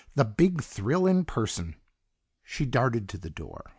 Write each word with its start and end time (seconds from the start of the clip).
"The 0.15 0.25
Big 0.25 0.63
Thrill 0.63 1.05
in 1.05 1.25
person." 1.25 1.75
She 2.41 2.65
darted 2.65 3.07
to 3.09 3.19
the 3.19 3.29
door. 3.29 3.69